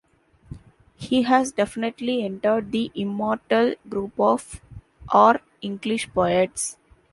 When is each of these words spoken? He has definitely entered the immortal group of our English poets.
He 0.95 1.21
has 1.21 1.51
definitely 1.51 2.23
entered 2.25 2.71
the 2.71 2.89
immortal 2.95 3.75
group 3.87 4.13
of 4.19 4.59
our 5.09 5.41
English 5.61 6.09
poets. 6.11 6.77